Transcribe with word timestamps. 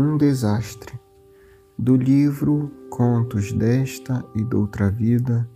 Um 0.00 0.16
desastre. 0.16 0.96
Do 1.76 1.96
livro 1.96 2.70
Contos 2.88 3.52
desta 3.52 4.24
e 4.32 4.44
doutra 4.44 4.88
vida, 4.88 5.50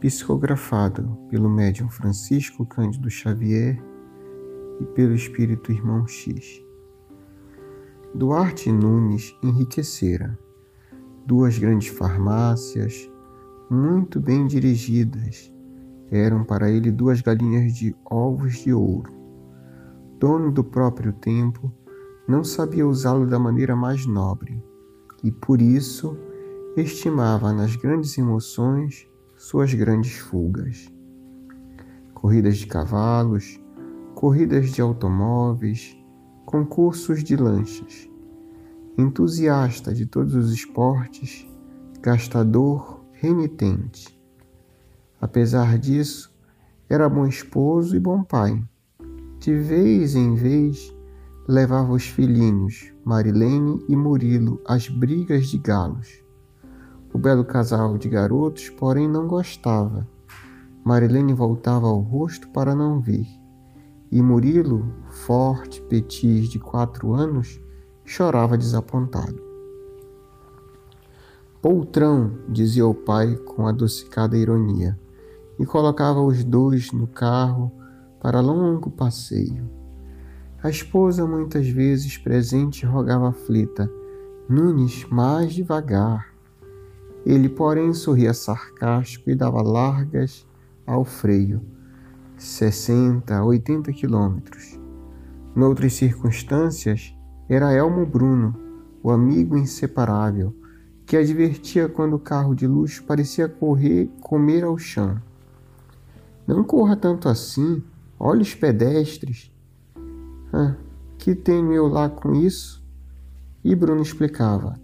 psicografado 0.00 1.18
pelo 1.28 1.50
médium 1.50 1.90
Francisco 1.90 2.64
Cândido 2.64 3.10
Xavier 3.10 3.78
e 4.80 4.84
pelo 4.94 5.14
espírito 5.14 5.70
irmão 5.70 6.08
X. 6.08 6.64
Duarte 8.14 8.72
Nunes 8.72 9.36
enriquecera. 9.42 10.38
Duas 11.26 11.58
grandes 11.58 11.88
farmácias, 11.88 13.10
muito 13.68 14.18
bem 14.18 14.46
dirigidas, 14.46 15.52
eram 16.10 16.44
para 16.44 16.70
ele 16.70 16.90
duas 16.90 17.20
galinhas 17.20 17.74
de 17.74 17.94
ovos 18.06 18.54
de 18.54 18.72
ouro. 18.72 19.12
Dono 20.18 20.50
do 20.50 20.64
próprio 20.64 21.12
tempo, 21.12 21.70
não 22.26 22.42
sabia 22.42 22.86
usá-lo 22.86 23.26
da 23.26 23.38
maneira 23.38 23.76
mais 23.76 24.06
nobre 24.06 24.62
e 25.22 25.30
por 25.30 25.60
isso 25.60 26.16
estimava 26.76 27.52
nas 27.52 27.76
grandes 27.76 28.16
emoções 28.18 29.08
suas 29.36 29.72
grandes 29.72 30.18
fugas. 30.18 30.92
Corridas 32.14 32.58
de 32.58 32.66
cavalos, 32.66 33.60
corridas 34.14 34.70
de 34.70 34.80
automóveis, 34.80 35.96
concursos 36.44 37.22
de 37.22 37.36
lanchas. 37.36 38.08
Entusiasta 38.96 39.92
de 39.92 40.06
todos 40.06 40.34
os 40.34 40.52
esportes, 40.52 41.46
gastador 42.00 43.04
renitente. 43.12 44.18
Apesar 45.20 45.78
disso, 45.78 46.34
era 46.88 47.08
bom 47.08 47.26
esposo 47.26 47.96
e 47.96 48.00
bom 48.00 48.22
pai. 48.22 48.62
De 49.38 49.54
vez 49.54 50.14
em 50.14 50.34
vez, 50.34 50.95
levava 51.48 51.92
os 51.92 52.04
filhinhos, 52.04 52.92
Marilene 53.04 53.84
e 53.88 53.94
Murilo, 53.94 54.60
às 54.66 54.88
brigas 54.88 55.46
de 55.46 55.58
galos. 55.58 56.24
O 57.12 57.18
belo 57.18 57.44
casal 57.44 57.96
de 57.96 58.08
garotos, 58.08 58.68
porém, 58.70 59.08
não 59.08 59.28
gostava. 59.28 60.06
Marilene 60.84 61.32
voltava 61.32 61.86
o 61.86 62.00
rosto 62.00 62.48
para 62.48 62.74
não 62.74 63.00
ver. 63.00 63.26
E 64.10 64.20
Murilo, 64.20 64.92
forte, 65.08 65.80
petis 65.82 66.48
de 66.48 66.58
quatro 66.58 67.14
anos, 67.14 67.60
chorava 68.04 68.58
desapontado. 68.58 69.40
Poltrão, 71.62 72.38
dizia 72.48 72.86
o 72.86 72.94
pai 72.94 73.36
com 73.36 73.66
adocicada 73.66 74.36
ironia, 74.36 74.98
e 75.58 75.64
colocava 75.64 76.20
os 76.20 76.44
dois 76.44 76.92
no 76.92 77.06
carro 77.06 77.72
para 78.20 78.40
longo 78.40 78.90
passeio. 78.90 79.75
A 80.62 80.70
esposa, 80.70 81.26
muitas 81.26 81.68
vezes 81.68 82.16
presente, 82.16 82.86
rogava 82.86 83.28
aflita: 83.28 83.90
Nunes, 84.48 85.04
mais 85.10 85.52
devagar. 85.52 86.32
Ele, 87.24 87.48
porém, 87.48 87.92
sorria 87.92 88.32
sarcástico 88.32 89.30
e 89.30 89.34
dava 89.34 89.60
largas 89.60 90.46
ao 90.86 91.04
freio, 91.04 91.60
60, 92.36 93.42
80 93.42 93.92
quilômetros. 93.92 94.78
Noutras 95.54 95.94
circunstâncias, 95.94 97.14
era 97.48 97.72
Elmo 97.72 98.06
Bruno, 98.06 98.54
o 99.02 99.10
amigo 99.10 99.56
inseparável, 99.56 100.54
que 101.04 101.16
advertia 101.16 101.88
quando 101.88 102.14
o 102.14 102.18
carro 102.18 102.54
de 102.54 102.66
luxo 102.66 103.04
parecia 103.04 103.48
correr, 103.48 104.10
comer 104.20 104.64
ao 104.64 104.76
chão. 104.76 105.20
Não 106.46 106.64
corra 106.64 106.96
tanto 106.96 107.28
assim, 107.28 107.82
olhe 108.18 108.42
os 108.42 108.54
pedestres. 108.54 109.52
Ah, 110.52 110.74
que 111.18 111.34
tenho 111.34 111.72
eu 111.72 111.88
lá 111.88 112.08
com 112.08 112.34
isso? 112.34 112.84
E 113.64 113.74
Bruno 113.74 114.02
explicava. 114.02 114.78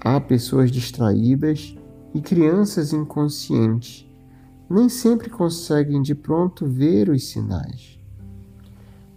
Há 0.00 0.20
pessoas 0.20 0.70
distraídas 0.70 1.76
e 2.14 2.20
crianças 2.20 2.92
inconscientes. 2.92 4.06
Nem 4.68 4.88
sempre 4.88 5.28
conseguem 5.28 6.00
de 6.00 6.14
pronto 6.14 6.66
ver 6.66 7.08
os 7.08 7.28
sinais. 7.28 7.98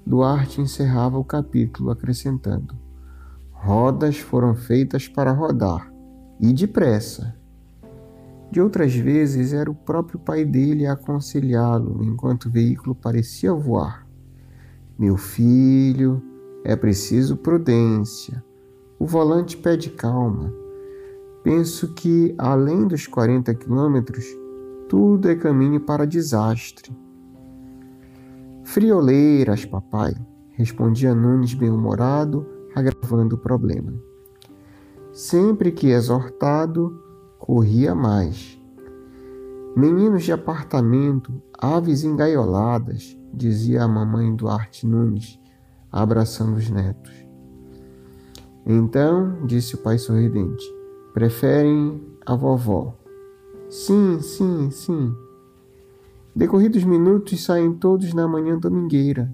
Duarte 0.06 0.62
encerrava 0.62 1.18
o 1.18 1.24
capítulo 1.24 1.91
acrescentando: 1.91 2.75
Rodas 3.52 4.18
foram 4.18 4.56
feitas 4.56 5.07
para 5.07 5.31
rodar, 5.31 5.91
e 6.40 6.53
depressa. 6.53 7.36
De 8.50 8.62
outras 8.62 8.96
vezes 8.96 9.52
era 9.52 9.69
o 9.69 9.75
próprio 9.75 10.18
pai 10.18 10.46
dele 10.46 10.86
a 10.88 10.94
aconselhá-lo 10.94 12.02
enquanto 12.03 12.46
o 12.46 12.50
veículo 12.50 12.96
parecia 12.96 13.53
voar. 13.53 14.06
Meu 15.00 15.16
filho, 15.16 16.24
é 16.63 16.75
preciso 16.75 17.38
prudência. 17.38 18.44
O 18.97 19.06
volante 19.06 19.56
pede 19.56 19.91
calma. 19.91 20.52
Penso 21.44 21.94
que, 21.94 22.34
além 22.35 22.88
dos 22.88 23.06
40 23.06 23.53
quilômetros, 23.53 24.25
tudo 24.90 25.30
é 25.30 25.36
caminho 25.36 25.80
para 25.81 26.07
desastre. 26.07 26.91
Frioleiras, 28.63 29.66
papai, 29.66 30.13
respondia 30.53 31.13
Nunes 31.13 31.53
bem-humorado, 31.53 32.46
agravando 32.74 33.36
o 33.36 33.40
problema. 33.40 33.94
Sempre 35.13 35.72
que 35.72 35.91
exortado, 35.91 37.00
corria 37.38 37.94
mais. 37.94 38.59
Meninos 39.77 40.23
de 40.23 40.31
apartamento, 40.31 41.31
aves 41.55 42.03
engaioladas, 42.03 43.15
dizia 43.31 43.83
a 43.83 43.88
mamãe 43.88 44.35
Duarte 44.35 44.88
Nunes, 44.88 45.39
abraçando 45.91 46.57
os 46.57 46.67
netos. 46.67 47.13
Então, 48.65 49.45
disse 49.45 49.75
o 49.75 49.77
pai 49.77 49.99
sorridente, 49.99 50.65
preferem 51.13 52.03
a 52.25 52.35
vovó. 52.35 52.97
Sim, 53.69 54.19
sim, 54.19 54.71
sim. 54.71 55.13
Decorridos 56.35 56.83
minutos, 56.83 57.45
saem 57.45 57.71
todos 57.71 58.15
na 58.15 58.27
manhã 58.27 58.57
domingueira. 58.57 59.31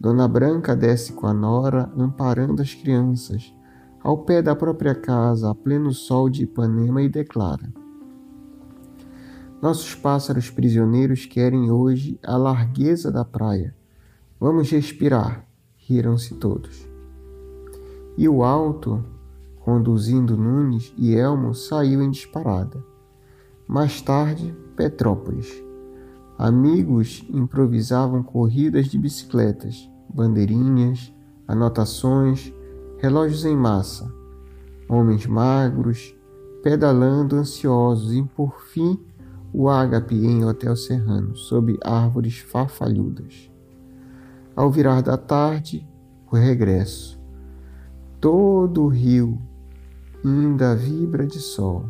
Dona 0.00 0.26
Branca 0.26 0.74
desce 0.74 1.12
com 1.12 1.28
a 1.28 1.32
nora, 1.32 1.92
amparando 1.96 2.60
as 2.60 2.74
crianças, 2.74 3.54
ao 4.02 4.18
pé 4.18 4.42
da 4.42 4.56
própria 4.56 4.96
casa, 4.96 5.48
a 5.48 5.54
pleno 5.54 5.92
sol 5.92 6.28
de 6.28 6.42
Ipanema, 6.42 7.00
e 7.02 7.08
declara: 7.08 7.72
nossos 9.60 9.94
pássaros 9.94 10.48
prisioneiros 10.48 11.26
querem 11.26 11.70
hoje 11.70 12.18
a 12.22 12.36
largueza 12.36 13.12
da 13.12 13.24
praia. 13.24 13.74
Vamos 14.38 14.70
respirar. 14.70 15.46
Riram-se 15.76 16.34
todos. 16.36 16.88
E 18.16 18.28
o 18.28 18.42
alto, 18.42 19.04
conduzindo 19.60 20.36
Nunes 20.36 20.94
e 20.96 21.14
Elmo, 21.14 21.54
saiu 21.54 22.00
em 22.00 22.10
disparada. 22.10 22.82
Mais 23.66 24.00
tarde, 24.00 24.54
Petrópolis. 24.76 25.62
Amigos 26.38 27.24
improvisavam 27.28 28.22
corridas 28.22 28.86
de 28.86 28.98
bicicletas, 28.98 29.90
bandeirinhas, 30.08 31.12
anotações, 31.46 32.52
relógios 32.98 33.44
em 33.44 33.56
massa, 33.56 34.10
homens 34.88 35.26
magros, 35.26 36.14
pedalando 36.62 37.36
ansiosos 37.36 38.14
e, 38.14 38.22
por 38.22 38.60
fim, 38.62 38.98
o 39.52 39.68
ágape 39.68 40.14
em 40.14 40.44
Hotel 40.44 40.76
Serrano, 40.76 41.36
sob 41.36 41.78
árvores 41.82 42.38
farfalhudas. 42.38 43.50
Ao 44.54 44.70
virar 44.70 45.00
da 45.00 45.16
tarde, 45.16 45.86
o 46.30 46.36
regresso. 46.36 47.20
Todo 48.20 48.84
o 48.84 48.88
rio 48.88 49.40
ainda 50.24 50.76
vibra 50.76 51.26
de 51.26 51.38
sol. 51.38 51.86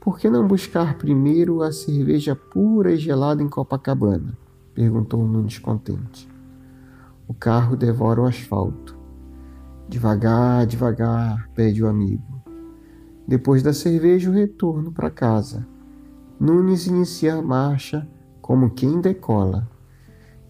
Por 0.00 0.18
que 0.18 0.30
não 0.30 0.48
buscar 0.48 0.96
primeiro 0.96 1.62
a 1.62 1.70
cerveja 1.70 2.34
pura 2.34 2.92
e 2.92 2.96
gelada 2.96 3.42
em 3.42 3.48
Copacabana? 3.48 4.36
perguntou 4.74 5.26
Nunes 5.26 5.58
contente. 5.58 6.28
O 7.28 7.34
carro 7.34 7.76
devora 7.76 8.22
o 8.22 8.26
asfalto. 8.26 8.98
Devagar, 9.88 10.66
devagar, 10.66 11.50
pede 11.54 11.82
o 11.84 11.86
amigo. 11.86 12.42
Depois 13.28 13.62
da 13.62 13.72
cerveja, 13.72 14.30
o 14.30 14.32
retorno 14.32 14.90
para 14.90 15.10
casa. 15.10 15.66
Nunes 16.40 16.86
inicia 16.86 17.34
a 17.34 17.42
marcha 17.42 18.08
como 18.40 18.70
quem 18.70 18.98
decola. 18.98 19.68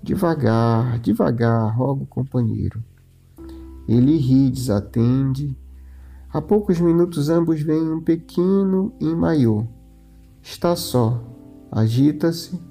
Devagar, 0.00 1.00
devagar, 1.00 1.76
roga 1.76 2.04
o 2.04 2.06
companheiro. 2.06 2.80
Ele 3.88 4.16
ri, 4.16 4.52
desatende. 4.52 5.58
A 6.32 6.40
poucos 6.40 6.78
minutos 6.78 7.28
ambos 7.28 7.60
veem 7.60 7.90
um 7.90 8.00
pequeno 8.00 8.94
em 9.00 9.16
maiô. 9.16 9.66
Está 10.40 10.76
só, 10.76 11.24
agita-se 11.72 12.62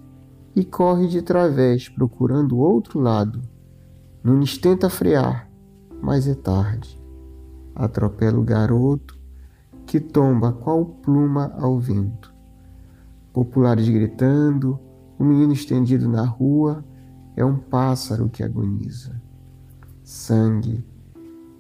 e 0.55 0.63
corre 0.63 1.09
de 1.09 1.21
través, 1.21 1.89
procurando 1.89 2.55
o 2.55 2.59
outro 2.59 3.01
lado. 3.01 3.41
Nunes 4.23 4.57
tenta 4.57 4.89
frear, 4.89 5.51
mas 6.01 6.25
é 6.25 6.35
tarde. 6.35 6.97
Atropela 7.75 8.39
o 8.39 8.43
garoto, 8.45 9.19
que 9.85 9.99
tomba 9.99 10.53
qual 10.53 10.85
pluma 10.85 11.53
ao 11.59 11.77
vento 11.77 12.28
populares 13.33 13.87
gritando, 13.87 14.79
um 15.19 15.25
menino 15.25 15.53
estendido 15.53 16.07
na 16.07 16.25
rua, 16.25 16.83
é 17.35 17.43
um 17.43 17.57
pássaro 17.57 18.29
que 18.29 18.43
agoniza. 18.43 19.21
Sangue, 20.03 20.85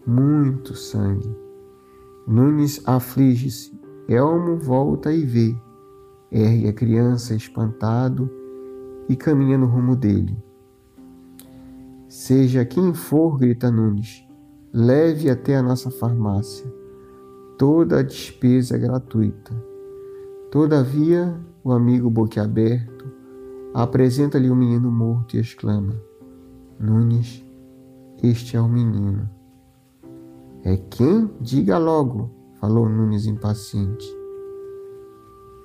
muito 0.05 0.75
sangue. 0.75 1.35
Nunes 2.27 2.81
aflige-se. 2.85 3.77
Elmo 4.07 4.57
volta 4.57 5.13
e 5.13 5.23
vê. 5.23 5.55
Ergue 6.31 6.67
a 6.67 6.73
criança 6.73 7.35
espantado 7.35 8.29
e 9.07 9.15
caminha 9.15 9.57
no 9.57 9.65
rumo 9.65 9.95
dele. 9.95 10.37
Seja 12.07 12.65
quem 12.65 12.93
for, 12.93 13.37
grita 13.37 13.69
Nunes, 13.69 14.27
leve 14.73 15.29
até 15.29 15.55
a 15.55 15.63
nossa 15.63 15.91
farmácia. 15.91 16.65
Toda 17.57 17.99
a 17.99 18.03
despesa 18.03 18.75
é 18.75 18.79
gratuita. 18.79 19.53
Todavia, 20.51 21.39
o 21.69 21.73
amigo 21.73 22.09
boquiaberto 22.09 23.05
apresenta-lhe 23.73 24.49
o 24.49 24.55
menino 24.55 24.91
morto 24.91 25.35
e 25.35 25.39
exclama: 25.39 25.93
Nunes, 26.79 27.45
este 28.23 28.57
é 28.57 28.61
o 28.61 28.67
menino. 28.67 29.29
É 30.63 30.75
quem? 30.77 31.29
Diga 31.39 31.77
logo, 31.77 32.31
falou 32.59 32.89
Nunes 32.89 33.25
impaciente. 33.25 34.07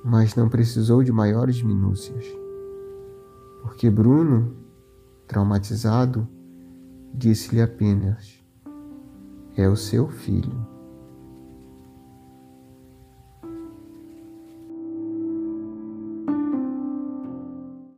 Mas 0.04 0.34
não 0.34 0.48
precisou 0.50 1.02
de 1.02 1.10
maiores 1.10 1.62
minúcias, 1.62 2.26
porque 3.62 3.88
Bruno, 3.88 4.54
traumatizado, 5.26 6.28
disse-lhe 7.14 7.62
apenas: 7.62 8.44
É 9.56 9.66
o 9.66 9.76
seu 9.76 10.08
filho. 10.08 10.73